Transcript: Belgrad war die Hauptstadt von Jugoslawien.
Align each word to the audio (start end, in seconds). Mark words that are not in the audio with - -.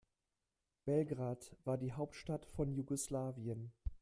Belgrad 0.85 1.55
war 1.63 1.77
die 1.77 1.93
Hauptstadt 1.93 2.47
von 2.47 2.71
Jugoslawien. 2.71 3.71